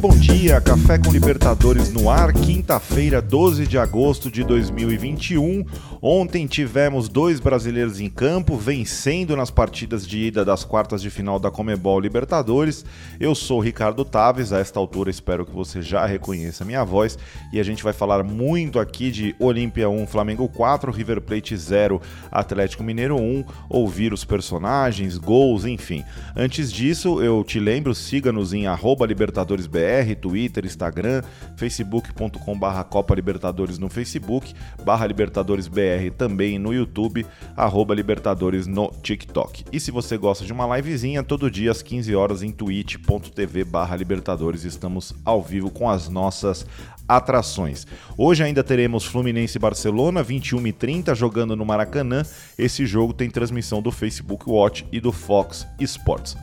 [0.00, 0.60] Bo dia.
[0.60, 5.64] Café com Libertadores no ar, quinta-feira, 12 de agosto de 2021.
[6.02, 11.38] Ontem tivemos dois brasileiros em campo, vencendo nas partidas de ida das quartas de final
[11.38, 12.84] da Comebol Libertadores.
[13.18, 17.18] Eu sou Ricardo Taves, a esta altura espero que você já reconheça minha voz
[17.52, 22.00] e a gente vai falar muito aqui de Olímpia 1, Flamengo 4, River Plate 0,
[22.30, 26.04] Atlético Mineiro 1, ouvir os personagens, gols, enfim.
[26.36, 29.06] Antes disso, eu te lembro, siga-nos em arroba
[30.14, 31.22] Twitter, Instagram,
[31.56, 39.64] facebook.com barra Copa Libertadores no Facebook, barra LibertadoresBR também no YouTube, arroba Libertadores no TikTok.
[39.72, 43.96] E se você gosta de uma livezinha, todo dia às 15 horas em twitch.tv barra
[43.96, 46.66] Libertadores estamos ao vivo com as nossas
[47.10, 47.86] atrações.
[48.16, 52.22] Hoje ainda teremos Fluminense e Barcelona, 21 e 30 jogando no Maracanã.
[52.56, 56.36] Esse jogo tem transmissão do Facebook Watch e do Fox Sports.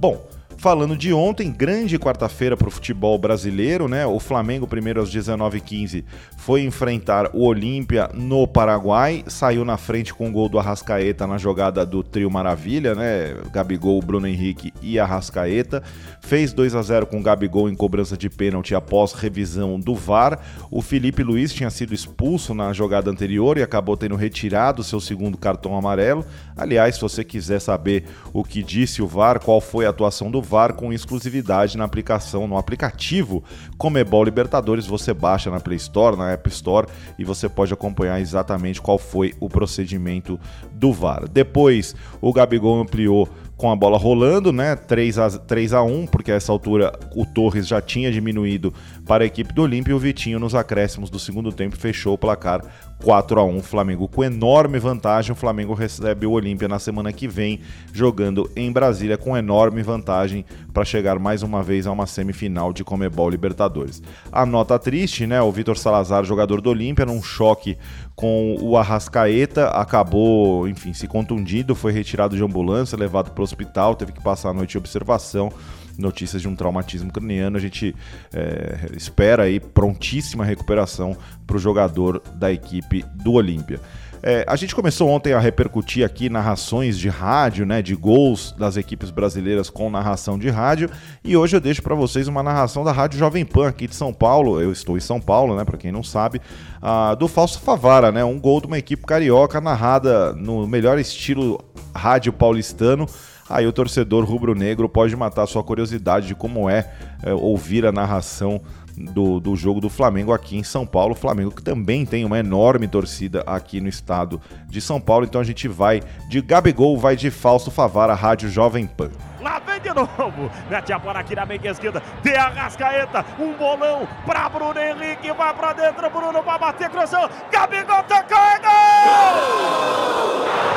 [0.00, 0.26] Bom,
[0.64, 4.06] Falando de ontem, grande quarta-feira para o futebol brasileiro, né?
[4.06, 6.02] O Flamengo, primeiro às 19h15,
[6.38, 11.36] foi enfrentar o Olímpia no Paraguai, saiu na frente com o gol do Arrascaeta na
[11.36, 13.36] jogada do Trio Maravilha, né?
[13.52, 15.82] Gabigol, Bruno Henrique e Arrascaeta.
[16.22, 20.40] Fez 2 a 0 com o Gabigol em cobrança de pênalti após revisão do VAR.
[20.70, 25.36] O Felipe Luiz tinha sido expulso na jogada anterior e acabou tendo retirado seu segundo
[25.36, 26.24] cartão amarelo.
[26.56, 30.40] Aliás, se você quiser saber o que disse o VAR, qual foi a atuação do
[30.40, 33.42] VAR, VAR com exclusividade na aplicação, no aplicativo
[33.76, 34.86] Comebol Libertadores.
[34.86, 36.86] Você baixa na Play Store, na App Store
[37.18, 40.38] e você pode acompanhar exatamente qual foi o procedimento
[40.72, 41.28] do VAR.
[41.28, 44.76] Depois, o Gabigol ampliou com a bola rolando, né?
[44.76, 48.72] 3 a, 3 a 1, porque a essa altura o Torres já tinha diminuído
[49.06, 52.18] para a equipe do Olímpia e o Vitinho nos acréscimos do segundo tempo fechou o
[52.18, 52.62] placar
[53.04, 55.30] 4 a 1 Flamengo com enorme vantagem.
[55.30, 57.60] O Flamengo recebe o Olímpia na semana que vem,
[57.92, 62.82] jogando em Brasília com enorme vantagem para chegar mais uma vez a uma semifinal de
[62.82, 64.02] Comebol Libertadores.
[64.32, 65.42] A nota triste, né?
[65.42, 67.76] O Vitor Salazar, jogador do Olímpia, num choque
[68.16, 73.96] com o Arrascaeta, acabou, enfim, se contundido, foi retirado de ambulância, levado para o hospital,
[73.96, 75.52] teve que passar a noite de observação
[75.98, 77.56] notícias de um traumatismo craniano.
[77.56, 77.94] A gente
[78.32, 81.16] é, espera aí prontíssima recuperação
[81.46, 83.80] para o jogador da equipe do Olímpia.
[84.26, 88.78] É, a gente começou ontem a repercutir aqui narrações de rádio, né, de gols das
[88.78, 90.88] equipes brasileiras com narração de rádio,
[91.22, 94.14] e hoje eu deixo para vocês uma narração da Rádio Jovem Pan aqui de São
[94.14, 94.62] Paulo.
[94.62, 96.40] Eu estou em São Paulo, né, para quem não sabe,
[96.82, 101.62] uh, do Falso Favara, né, um gol de uma equipe carioca narrada no melhor estilo
[101.94, 103.06] rádio paulistano
[103.48, 106.90] aí o torcedor rubro-negro pode matar sua curiosidade de como é,
[107.22, 108.60] é ouvir a narração
[108.96, 111.14] do, do jogo do Flamengo aqui em São Paulo.
[111.14, 115.24] Flamengo que também tem uma enorme torcida aqui no estado de São Paulo.
[115.24, 119.10] Então a gente vai de Gabigol, vai de Falso Favara, Rádio Jovem Pan.
[119.40, 123.52] Lá vem de novo, mete a bola aqui na meia esquerda, tem a Rascaeta, um
[123.52, 130.73] bolão pra Bruno Henrique, vai pra dentro, Bruno vai bater, cruzão, Gabigol tocou, é gol!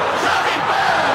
[0.77, 1.03] Woo!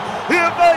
[0.00, 0.74] Jovem Pan!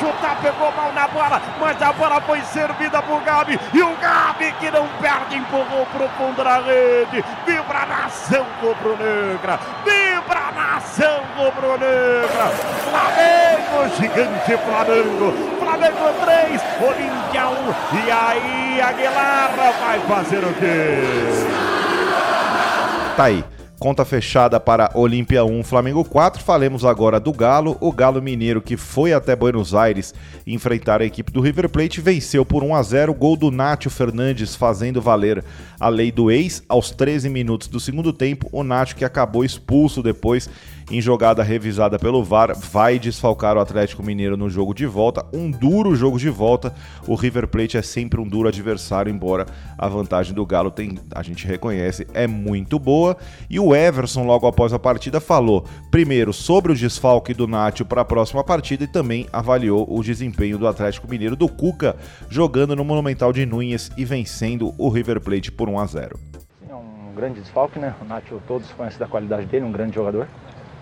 [0.00, 3.58] chutar, pegou mal na bola, mas a bola foi servida pro Gabi.
[3.72, 7.24] E o Gabi que não perde, empurrou pro fundo da rede.
[7.46, 9.58] Vibra nação rubro-negra.
[9.84, 12.48] Vibra nação rubro-negra.
[12.90, 15.32] Flamengo, gigante Flamengo.
[15.58, 18.06] Flamengo 3, Olímpia 1.
[18.06, 21.00] E aí, Aguilar vai fazer o quê?
[23.16, 23.53] Tá aí.
[23.84, 26.42] Conta fechada para Olímpia 1, Flamengo 4.
[26.42, 27.76] Falemos agora do Galo.
[27.82, 30.14] O Galo Mineiro, que foi até Buenos Aires
[30.46, 33.12] enfrentar a equipe do River Plate, venceu por 1 a 0.
[33.12, 35.44] Gol do Nátio Fernandes fazendo valer
[35.78, 36.62] a lei do ex.
[36.66, 40.48] Aos 13 minutos do segundo tempo, o Nátio, que acabou expulso depois
[40.90, 45.24] em jogada revisada pelo VAR, vai desfalcar o Atlético Mineiro no jogo de volta.
[45.32, 46.74] Um duro jogo de volta.
[47.06, 49.46] O River Plate é sempre um duro adversário, embora
[49.78, 53.16] a vantagem do Galo tem, a gente reconhece, é muito boa.
[53.48, 58.02] E o Everson, logo após a partida, falou primeiro sobre o desfalque do Nátio para
[58.02, 61.96] a próxima partida e também avaliou o desempenho do Atlético Mineiro do Cuca,
[62.28, 66.20] jogando no Monumental de Núñez e vencendo o River Plate por 1 a 0.
[66.68, 67.94] É um grande desfalque, né?
[68.00, 70.28] O Nátio todos conhecem da qualidade dele, um grande jogador.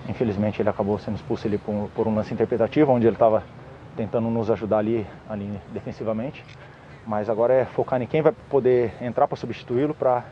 [0.08, 3.42] Infelizmente ele acabou sendo expulso ali por, por um lance interpretativo, onde ele estava
[3.96, 6.44] tentando nos ajudar ali, ali defensivamente.
[7.06, 10.24] Mas agora é focar em quem vai poder entrar para substituí-lo, para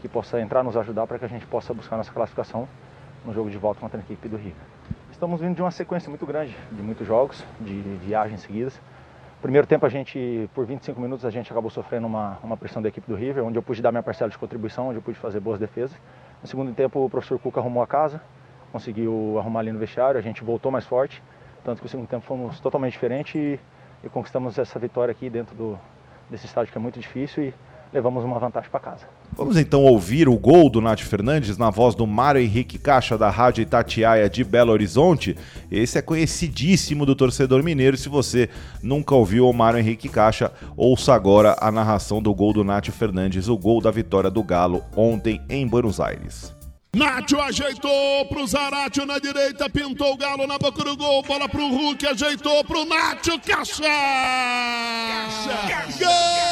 [0.00, 2.68] que possa entrar nos ajudar, para que a gente possa buscar nossa classificação
[3.24, 4.54] no jogo de volta contra a equipe do River.
[5.10, 8.78] Estamos vindo de uma sequência muito grande de muitos jogos, de viagens seguidas.
[9.40, 12.88] Primeiro tempo a gente, por 25 minutos, a gente acabou sofrendo uma, uma pressão da
[12.88, 15.40] equipe do River, onde eu pude dar minha parcela de contribuição, onde eu pude fazer
[15.40, 15.96] boas defesas.
[16.42, 18.20] No segundo tempo o professor Cuca arrumou a casa,
[18.72, 21.22] conseguiu arrumar ali no vestiário, a gente voltou mais forte,
[21.64, 23.60] tanto que o segundo tempo fomos totalmente diferente e,
[24.04, 25.78] e conquistamos essa vitória aqui dentro do,
[26.28, 27.54] desse estádio que é muito difícil e
[27.96, 29.06] levamos uma vantagem para casa.
[29.32, 33.30] Vamos então ouvir o gol do Nath Fernandes na voz do Mário Henrique Caixa da
[33.30, 35.34] Rádio Itatiaia de Belo Horizonte.
[35.70, 37.96] Esse é conhecidíssimo do torcedor mineiro.
[37.96, 38.50] Se você
[38.82, 43.48] nunca ouviu o Mário Henrique Caixa, ouça agora a narração do gol do Nath Fernandes,
[43.48, 46.54] o gol da vitória do Galo ontem em Buenos Aires.
[46.94, 51.66] Nacho ajeitou pro Zaratio na direita, pintou o Galo na boca do gol, bola pro
[51.66, 53.38] Hulk, ajeitou pro caixa!
[53.42, 53.82] Caixa!
[55.68, 56.04] caixa.
[56.04, 56.45] Gol!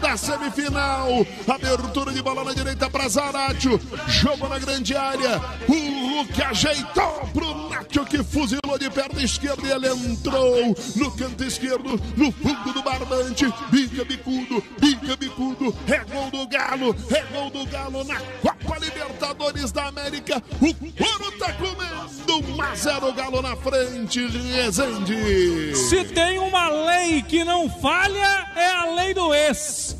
[0.00, 1.26] Da semifinal.
[1.46, 3.80] Abertura de bola na direita para Zaratio.
[4.08, 5.40] Jogo na grande área.
[5.68, 11.44] O Hulk ajeitou pro Nacho que fuzilou de perna esquerda e ele entrou no canto
[11.44, 13.52] esquerdo, no fundo do barbante.
[13.70, 15.74] Bica bicudo, bica bicudo.
[15.86, 20.42] É gol do Galo, é gol do Galo na Copa Libertadores da América.
[20.60, 22.29] O couro tá comendo,
[22.60, 25.74] mas era o Galo na frente, Rezende.
[25.74, 29.96] Se tem uma lei que não falha, é a lei do ex.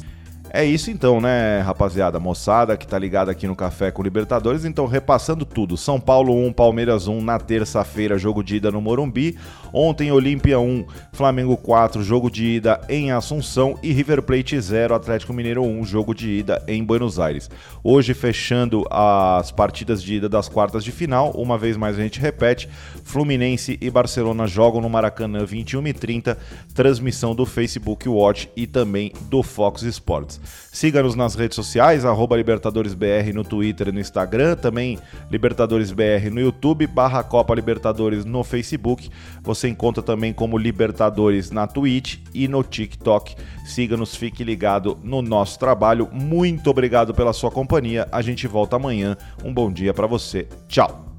[0.52, 4.64] É isso então, né, rapaziada, moçada que tá ligada aqui no Café com Libertadores.
[4.64, 9.38] Então, repassando tudo: São Paulo 1, Palmeiras 1 na terça-feira, jogo de ida no Morumbi.
[9.73, 13.79] Ontem, Olímpia 1, Flamengo 4, jogo de ida em Assunção.
[13.81, 17.49] E River Plate 0, Atlético Mineiro 1, jogo de ida em Buenos Aires.
[17.85, 22.19] Hoje, fechando as partidas de ida das quartas de final, uma vez mais a gente
[22.19, 22.69] repete:
[23.05, 26.37] Fluminense e Barcelona jogam no Maracanã 21 e 30,
[26.75, 30.40] transmissão do Facebook Watch e também do Fox Sports.
[30.73, 32.05] Siga-nos nas redes sociais,
[32.37, 34.99] LibertadoresBR no Twitter e no Instagram, também
[35.31, 39.11] LibertadoresBR no YouTube, barra Copa Libertadores no Facebook.
[39.43, 43.35] Você encontra também como Libertadores na Twitch e no TikTok.
[43.65, 46.09] Siga-nos, fique ligado no nosso trabalho.
[46.13, 48.09] Muito obrigado pela sua companhia.
[48.11, 49.17] A gente volta amanhã.
[49.45, 50.49] Um bom dia para você.
[50.69, 51.10] Tchau.